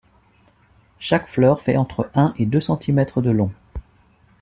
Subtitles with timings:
[0.97, 3.51] Chaque fleur fait entre un et deux centimètres de long.